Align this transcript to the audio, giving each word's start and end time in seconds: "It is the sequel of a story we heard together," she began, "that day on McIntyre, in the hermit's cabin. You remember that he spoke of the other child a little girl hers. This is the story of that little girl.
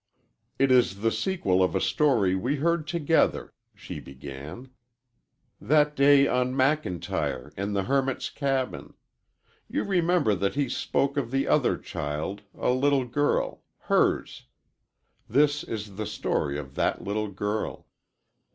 "It 0.57 0.71
is 0.71 1.01
the 1.01 1.11
sequel 1.11 1.61
of 1.61 1.75
a 1.75 1.79
story 1.79 2.33
we 2.33 2.55
heard 2.55 2.87
together," 2.87 3.53
she 3.75 3.99
began, 3.99 4.71
"that 5.61 5.95
day 5.95 6.27
on 6.27 6.55
McIntyre, 6.55 7.55
in 7.55 7.73
the 7.73 7.83
hermit's 7.83 8.31
cabin. 8.31 8.95
You 9.67 9.83
remember 9.83 10.33
that 10.33 10.55
he 10.55 10.69
spoke 10.69 11.17
of 11.17 11.29
the 11.29 11.47
other 11.47 11.77
child 11.77 12.41
a 12.57 12.71
little 12.71 13.05
girl 13.05 13.61
hers. 13.77 14.45
This 15.29 15.63
is 15.63 15.97
the 15.97 16.07
story 16.07 16.57
of 16.57 16.73
that 16.73 17.03
little 17.03 17.27
girl. 17.29 17.85